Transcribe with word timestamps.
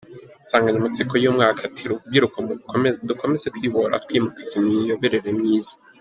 Insanganyamatsiko 0.43 1.13
y’uyu 1.15 1.35
mwaka 1.37 1.61
ni: 1.71 1.83
“Rubyiruko, 1.89 2.37
Dukomeze 3.09 3.47
Kwibohora 3.55 4.01
Twimakaza 4.03 4.53
Imiyoborere 4.59 5.29
Myiza. 5.39 5.75